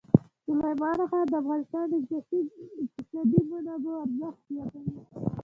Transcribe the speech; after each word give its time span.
سلیمان 0.45 0.99
غر 1.09 1.25
د 1.31 1.33
افغانستان 1.41 1.85
د 1.89 1.93
اقتصادي 2.19 3.39
منابعو 3.49 4.01
ارزښت 4.03 4.39
زیاتوي. 4.53 4.99